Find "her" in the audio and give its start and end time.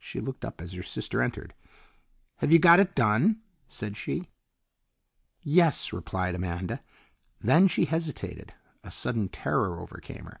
0.72-0.82, 10.24-10.40